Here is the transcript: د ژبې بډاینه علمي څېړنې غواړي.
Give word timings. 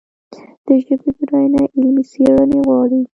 د 0.65 0.67
ژبې 0.85 1.09
بډاینه 1.17 1.59
علمي 1.75 2.03
څېړنې 2.11 2.59
غواړي. 2.65 2.99